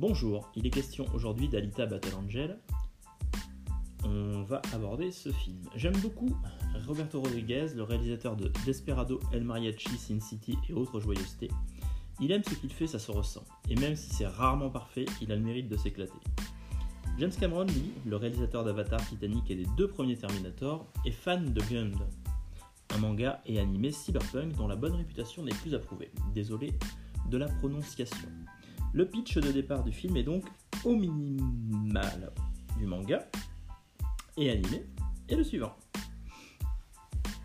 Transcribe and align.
Bonjour, 0.00 0.50
il 0.56 0.66
est 0.66 0.70
question 0.70 1.04
aujourd'hui 1.12 1.50
d'Alita 1.50 1.84
Battle 1.84 2.14
Angel. 2.14 2.58
On 4.02 4.44
va 4.44 4.62
aborder 4.72 5.10
ce 5.12 5.28
film. 5.30 5.60
J'aime 5.76 5.94
beaucoup 5.98 6.34
Roberto 6.86 7.20
Rodriguez, 7.20 7.66
le 7.76 7.82
réalisateur 7.82 8.34
de 8.34 8.50
Desperado, 8.64 9.20
El 9.30 9.44
Mariachi, 9.44 9.98
Sin 9.98 10.18
City 10.18 10.56
et 10.70 10.72
autres 10.72 11.00
joyeusetés. 11.00 11.50
Il 12.18 12.32
aime 12.32 12.42
ce 12.42 12.54
qu'il 12.54 12.72
fait, 12.72 12.86
ça 12.86 12.98
se 12.98 13.12
ressent. 13.12 13.44
Et 13.68 13.74
même 13.74 13.94
si 13.94 14.08
c'est 14.08 14.26
rarement 14.26 14.70
parfait, 14.70 15.04
il 15.20 15.30
a 15.32 15.36
le 15.36 15.42
mérite 15.42 15.68
de 15.68 15.76
s'éclater. 15.76 16.18
James 17.18 17.32
Cameron, 17.38 17.66
lui, 17.66 17.92
le 18.06 18.16
réalisateur 18.16 18.64
d'Avatar, 18.64 19.06
Titanic 19.06 19.50
et 19.50 19.56
des 19.56 19.66
deux 19.76 19.88
premiers 19.88 20.16
Terminator, 20.16 20.86
est 21.04 21.10
fan 21.10 21.52
de 21.52 21.60
Gund, 21.60 21.98
un 22.94 22.98
manga 23.00 23.42
et 23.44 23.60
animé 23.60 23.92
cyberpunk 23.92 24.56
dont 24.56 24.66
la 24.66 24.76
bonne 24.76 24.94
réputation 24.94 25.42
n'est 25.42 25.52
plus 25.52 25.74
approuvée. 25.74 26.10
Désolé 26.34 26.72
de 27.28 27.36
la 27.36 27.48
prononciation. 27.48 28.28
Le 28.92 29.06
pitch 29.06 29.38
de 29.38 29.52
départ 29.52 29.84
du 29.84 29.92
film 29.92 30.16
est 30.16 30.24
donc 30.24 30.44
au 30.84 30.96
minimal 30.96 32.32
du 32.76 32.86
manga 32.86 33.20
et 34.36 34.50
animé 34.50 34.84
est 35.28 35.36
le 35.36 35.44
suivant. 35.44 35.76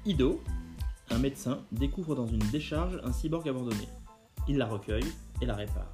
Ido, 0.05 0.41
un 1.11 1.19
médecin, 1.19 1.63
découvre 1.71 2.15
dans 2.15 2.25
une 2.25 2.39
décharge 2.39 2.99
un 3.03 3.11
cyborg 3.11 3.47
abandonné. 3.47 3.87
Il 4.47 4.57
la 4.57 4.65
recueille 4.65 5.05
et 5.39 5.45
la 5.45 5.55
répare. 5.55 5.93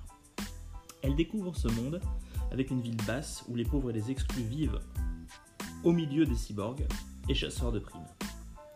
Elle 1.02 1.16
découvre 1.16 1.55
ce 1.55 1.68
monde 1.68 1.99
avec 2.52 2.72
une 2.72 2.82
ville 2.82 2.98
basse 3.05 3.44
où 3.49 3.55
les 3.55 3.66
pauvres 3.66 3.90
et 3.90 3.94
les 3.94 4.10
exclus 4.10 4.44
vivent 4.44 4.80
au 5.84 5.91
milieu 5.91 6.26
des 6.26 6.36
cyborgs 6.36 6.86
et 7.27 7.34
chasseurs 7.34 7.72
de 7.72 7.80
primes. 7.80 8.08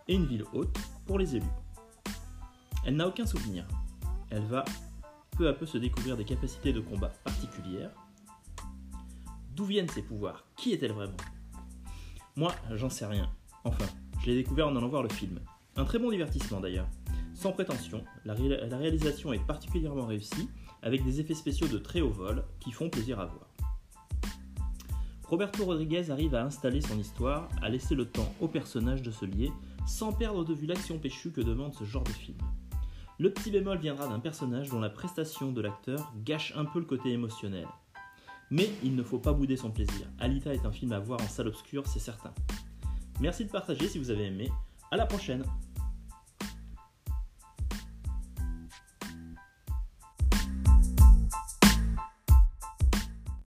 Et 0.08 0.16
une 0.16 0.26
ville 0.26 0.46
haute 0.54 0.78
pour 1.06 1.20
les 1.20 1.36
élus. 1.38 1.46
Elle 2.86 2.98
n'a 2.98 3.08
aucun 3.08 3.26
souvenir. 3.26 3.66
Elle 4.30 4.46
va 4.46 4.66
peu 5.36 5.48
à 5.48 5.54
peu 5.54 5.66
se 5.66 5.78
découvrir 5.78 6.18
des 6.18 6.26
capacités 6.26 6.74
de 6.74 6.80
combat 6.80 7.10
particulières. 7.24 7.92
D'où 9.56 9.66
viennent 9.66 9.90
ces 9.90 10.02
pouvoirs? 10.02 10.46
Qui 10.56 10.74
est-elle 10.74 10.94
vraiment? 10.94 11.18
Moi, 12.36 12.54
j'en 12.72 12.90
sais 12.90 13.06
rien. 13.06 13.30
Enfin, 13.64 13.86
je 14.22 14.28
l'ai 14.28 14.36
découvert 14.36 14.68
en 14.68 14.76
allant 14.76 14.90
voir 14.90 15.04
le 15.04 15.10
film. 15.10 15.40
Un 15.76 15.86
très 15.86 16.00
bon 16.00 16.12
divertissement 16.12 16.60
d'ailleurs. 16.60 16.88
Sans 17.34 17.52
prétention, 17.52 18.04
la, 18.24 18.34
ré- 18.34 18.68
la 18.68 18.78
réalisation 18.78 19.34
est 19.34 19.46
particulièrement 19.46 20.06
réussie, 20.06 20.50
avec 20.82 21.04
des 21.04 21.20
effets 21.20 21.34
spéciaux 21.34 21.68
de 21.68 21.78
très 21.78 22.02
haut 22.02 22.12
vol 22.12 22.46
qui 22.60 22.72
font 22.72 22.90
plaisir 22.90 23.20
à 23.20 23.26
voir. 23.26 23.50
Roberto 25.28 25.66
Rodriguez 25.66 26.12
arrive 26.12 26.36
à 26.36 26.46
installer 26.46 26.82
son 26.82 27.00
histoire, 27.00 27.50
à 27.62 27.70
laisser 27.70 27.96
le 27.96 28.06
temps 28.06 28.32
au 28.40 28.48
personnage 28.48 29.02
de 29.02 29.12
se 29.12 29.26
lier, 29.26 29.52
sans 29.88 30.14
perdre 30.14 30.46
de 30.46 30.54
vue 30.54 30.68
l'action 30.68 31.00
péchue 31.00 31.32
que 31.32 31.42
demande 31.42 31.74
ce 31.74 31.84
genre 31.84 32.04
de 32.04 32.12
film. 32.12 32.38
Le 33.18 33.32
petit 33.32 33.50
bémol 33.50 33.78
viendra 33.78 34.08
d'un 34.08 34.20
personnage 34.20 34.70
dont 34.70 34.82
la 34.82 34.90
prestation 34.90 35.54
de 35.54 35.62
l'acteur 35.62 36.12
gâche 36.26 36.52
un 36.58 36.66
peu 36.66 36.80
le 36.80 36.86
côté 36.86 37.12
émotionnel. 37.12 37.66
Mais 38.52 38.70
il 38.84 38.96
ne 38.96 39.04
faut 39.04 39.20
pas 39.20 39.32
bouder 39.32 39.56
son 39.56 39.72
plaisir. 39.72 40.06
Alita 40.20 40.54
est 40.54 40.66
un 40.66 40.72
film 40.72 40.92
à 40.92 41.00
voir 41.00 41.22
en 41.22 41.28
salle 41.28 41.48
obscure, 41.48 41.88
c'est 41.88 42.00
certain. 42.00 42.34
Merci 43.22 43.46
de 43.46 43.52
partager 43.52 43.88
si 43.88 44.00
vous 44.00 44.12
avez 44.12 44.26
aimé. 44.26 44.52
À 44.92 44.98
la 44.98 45.06
prochaine 45.06 45.46